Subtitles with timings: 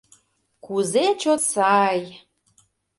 [0.65, 1.99] —Кузе чот сай!